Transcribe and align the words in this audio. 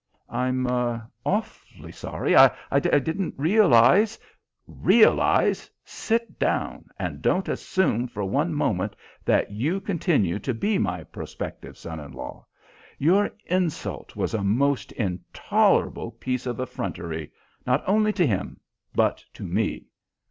"I'm 0.31 0.65
awfully 1.23 1.91
sorry. 1.91 2.35
I 2.35 2.79
didn't 2.79 3.35
realize" 3.37 4.17
"Realize! 4.89 5.69
Sit 5.85 6.39
down, 6.39 6.85
and 6.97 7.21
don't 7.21 7.47
assume 7.47 8.07
for 8.07 8.23
one 8.25 8.51
moment 8.51 8.95
that 9.25 9.51
you 9.51 9.79
continue 9.79 10.39
to 10.39 10.55
be 10.55 10.79
my 10.79 11.03
prospective 11.03 11.77
son 11.77 11.99
in 11.99 12.13
law. 12.13 12.47
Your 12.97 13.29
insult 13.45 14.15
was 14.15 14.33
a 14.33 14.43
most 14.43 14.91
intolerable 14.93 16.09
piece 16.13 16.47
of 16.47 16.59
effrontery, 16.59 17.31
not 17.67 17.83
only 17.85 18.11
to 18.11 18.25
him, 18.25 18.59
but 18.95 19.23
to 19.35 19.43
me." 19.43 19.85